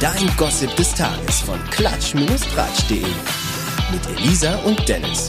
[0.00, 3.04] Dein Gossip des Tages von klatsch-tratsch.de.
[3.92, 5.26] Mit Elisa und Dennis.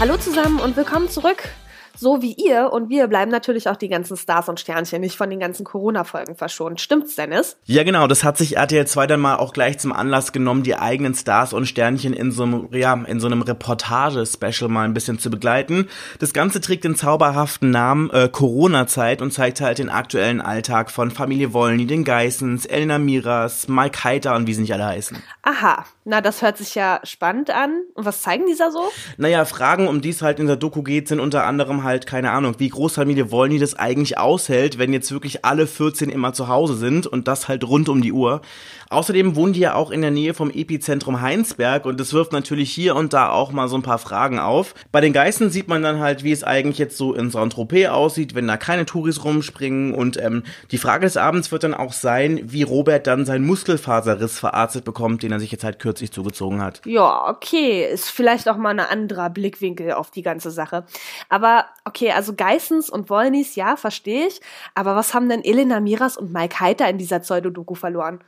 [0.00, 1.50] Hallo zusammen und willkommen zurück
[1.96, 5.30] so wie ihr und wir bleiben natürlich auch die ganzen Stars und Sternchen nicht von
[5.30, 6.80] den ganzen Corona-Folgen verschont.
[6.80, 7.56] Stimmt's, Dennis?
[7.64, 8.06] Ja, genau.
[8.06, 11.52] Das hat sich RTL 2 dann mal auch gleich zum Anlass genommen, die eigenen Stars
[11.52, 15.88] und Sternchen in so einem, ja, in so einem Reportage-Special mal ein bisschen zu begleiten.
[16.18, 21.10] Das Ganze trägt den zauberhaften Namen äh, Corona-Zeit und zeigt halt den aktuellen Alltag von
[21.10, 25.22] Familie Wollny, den Geissens, Elena Miras, Mike Heiter und wie sie nicht alle heißen.
[25.42, 25.84] Aha.
[26.04, 27.82] Na, das hört sich ja spannend an.
[27.94, 28.90] Und was zeigen dieser so?
[29.16, 32.32] Naja, Fragen, um die es halt in der Doku geht, sind unter anderem halt, keine
[32.32, 36.76] Ahnung, wie Großfamilie Wollny das eigentlich aushält, wenn jetzt wirklich alle 14 immer zu Hause
[36.76, 38.42] sind und das halt rund um die Uhr.
[38.90, 42.70] Außerdem wohnen die ja auch in der Nähe vom Epizentrum Heinsberg und das wirft natürlich
[42.70, 44.74] hier und da auch mal so ein paar Fragen auf.
[44.92, 48.34] Bei den Geißen sieht man dann halt, wie es eigentlich jetzt so in Saint-Tropez aussieht,
[48.34, 52.40] wenn da keine Touris rumspringen und ähm, die Frage des Abends wird dann auch sein,
[52.44, 56.82] wie Robert dann seinen Muskelfaserriss verarztet bekommt, den er sich jetzt halt kürzlich zugezogen hat.
[56.84, 60.84] Ja, okay, ist vielleicht auch mal ein anderer Blickwinkel auf die ganze Sache.
[61.28, 64.40] Aber okay, also Geissens und Wollnys, ja, verstehe ich.
[64.74, 68.20] Aber was haben denn Elena Miras und Mike Heiter in dieser Pseudodoku verloren?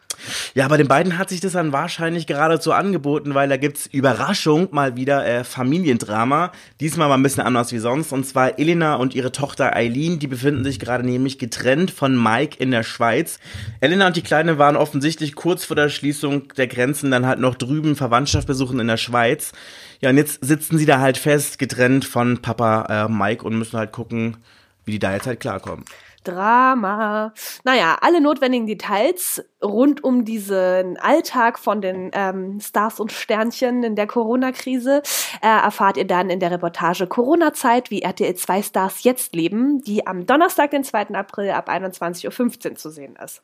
[0.54, 4.68] Ja, bei den beiden hat sich das dann wahrscheinlich geradezu angeboten, weil da gibt's Überraschung
[4.72, 6.52] mal wieder äh, Familiendrama.
[6.80, 8.12] Diesmal mal ein bisschen anders wie sonst.
[8.12, 12.56] Und zwar Elena und ihre Tochter Eileen, die befinden sich gerade nämlich getrennt von Mike
[12.58, 13.38] in der Schweiz.
[13.80, 17.54] Elena und die Kleine waren offensichtlich kurz vor der Schließung der Grenzen dann halt noch
[17.54, 19.52] drüben Verwandtschaft besuchen in der Schweiz.
[20.00, 23.78] Ja, und jetzt sitzen sie da halt fest, getrennt von Papa äh, Mike und müssen
[23.78, 24.36] halt gucken,
[24.84, 25.84] wie die da jetzt halt klarkommen.
[26.24, 27.32] Drama.
[27.64, 33.96] Naja, alle notwendigen Details rund um diesen Alltag von den ähm, Stars und Sternchen in
[33.96, 35.02] der Corona-Krise
[35.40, 40.06] äh, erfahrt ihr dann in der Reportage Corona-Zeit, wie RTL 2 Stars jetzt leben, die
[40.06, 41.14] am Donnerstag, den 2.
[41.14, 43.42] April ab 21.15 Uhr zu sehen ist.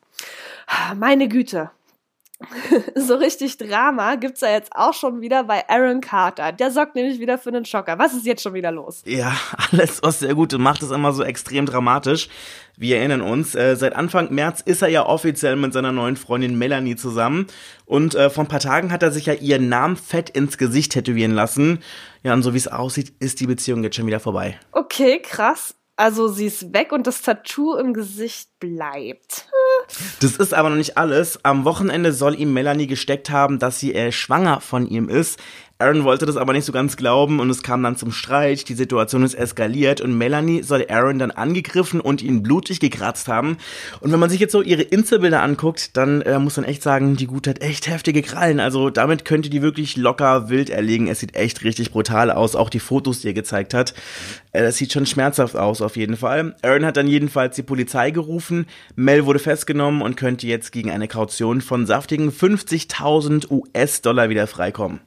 [0.95, 1.71] Meine Güte,
[2.95, 6.51] so richtig Drama gibt's ja jetzt auch schon wieder bei Aaron Carter.
[6.51, 7.97] Der sorgt nämlich wieder für einen Schocker.
[7.97, 9.01] Was ist jetzt schon wieder los?
[9.05, 9.35] Ja,
[9.71, 12.27] alles was sehr gut und macht es immer so extrem dramatisch.
[12.77, 16.57] Wir erinnern uns, äh, seit Anfang März ist er ja offiziell mit seiner neuen Freundin
[16.57, 17.47] Melanie zusammen.
[17.85, 20.91] Und äh, vor ein paar Tagen hat er sich ja ihren Namen fett ins Gesicht
[20.91, 21.79] tätowieren lassen.
[22.23, 24.59] Ja, und so wie es aussieht, ist die Beziehung jetzt schon wieder vorbei.
[24.73, 25.75] Okay, krass.
[25.95, 29.47] Also sie ist weg und das Tattoo im Gesicht bleibt.
[30.21, 31.39] Das ist aber noch nicht alles.
[31.43, 35.39] Am Wochenende soll ihm Melanie gesteckt haben, dass sie äh, schwanger von ihm ist.
[35.77, 38.69] Aaron wollte das aber nicht so ganz glauben und es kam dann zum Streit.
[38.69, 43.57] Die Situation ist eskaliert und Melanie soll Aaron dann angegriffen und ihn blutig gekratzt haben.
[43.99, 47.17] Und wenn man sich jetzt so ihre Insta-Bilder anguckt, dann äh, muss man echt sagen,
[47.17, 48.61] die Gute hat echt heftige Krallen.
[48.61, 51.09] Also damit könnte die wirklich locker wild erlegen.
[51.09, 52.55] Es sieht echt richtig brutal aus.
[52.55, 53.93] Auch die Fotos, die er gezeigt hat.
[54.53, 56.55] Äh, das sieht schon schmerzhaft aus auf jeden Fall.
[56.61, 58.65] Aaron hat dann jedenfalls die Polizei gerufen.
[58.95, 65.01] Mel wurde festgenommen und könnte jetzt gegen eine Kaution von saftigen 50.000 US-Dollar wieder freikommen.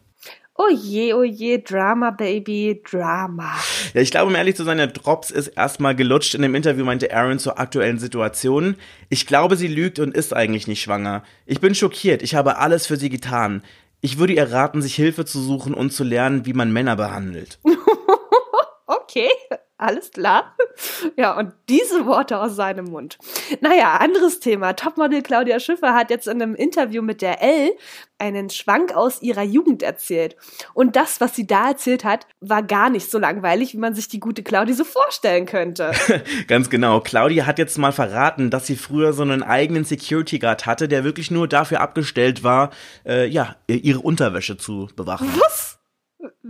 [0.61, 3.55] Oh je, oh je, Drama, Baby, Drama.
[3.95, 6.35] Ja, ich glaube, um ehrlich zu sein, der Drops ist erstmal gelutscht.
[6.35, 8.75] In dem Interview meinte Aaron zur aktuellen Situation.
[9.09, 11.23] Ich glaube, sie lügt und ist eigentlich nicht schwanger.
[11.47, 12.23] Ich bin schockiert.
[12.23, 13.63] Ich habe alles für sie getan.
[14.01, 17.61] Ich würde ihr raten, sich Hilfe zu suchen und zu lernen, wie man Männer behandelt.
[18.87, 19.31] okay
[19.79, 20.55] alles klar.
[21.17, 23.19] Ja, und diese Worte aus seinem Mund.
[23.61, 24.75] Naja, anderes Thema.
[24.75, 27.73] Topmodel Claudia Schiffer hat jetzt in einem Interview mit der L
[28.19, 30.37] einen Schwank aus ihrer Jugend erzählt.
[30.75, 34.09] Und das, was sie da erzählt hat, war gar nicht so langweilig, wie man sich
[34.09, 35.93] die gute Claudia so vorstellen könnte.
[36.49, 37.01] Ganz genau.
[37.01, 41.05] Claudia hat jetzt mal verraten, dass sie früher so einen eigenen Security Guard hatte, der
[41.05, 42.71] wirklich nur dafür abgestellt war,
[43.07, 45.29] äh, ja, ihre Unterwäsche zu bewachen.
[45.39, 45.68] Was?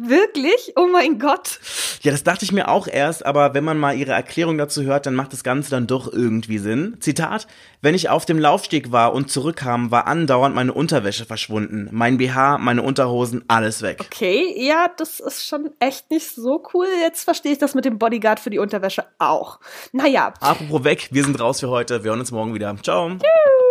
[0.00, 0.74] Wirklich?
[0.76, 1.58] Oh mein Gott.
[2.02, 5.06] Ja, das dachte ich mir auch erst, aber wenn man mal ihre Erklärung dazu hört,
[5.06, 6.96] dann macht das Ganze dann doch irgendwie Sinn.
[7.00, 7.48] Zitat,
[7.82, 11.88] wenn ich auf dem Laufsteg war und zurückkam, war andauernd meine Unterwäsche verschwunden.
[11.90, 13.98] Mein BH, meine Unterhosen, alles weg.
[14.00, 16.86] Okay, ja, das ist schon echt nicht so cool.
[17.02, 19.58] Jetzt verstehe ich das mit dem Bodyguard für die Unterwäsche auch.
[19.90, 20.32] Naja.
[20.40, 22.04] Apropos weg, wir sind raus für heute.
[22.04, 22.76] Wir hören uns morgen wieder.
[22.84, 23.08] Ciao.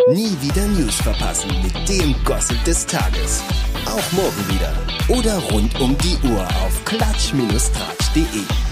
[0.10, 3.42] Nie wieder News verpassen mit dem Gossip des Tages.
[3.86, 4.74] Auch morgen wieder.
[5.10, 8.67] Oder rund um die Uhr auf klatsch-tratsch.de.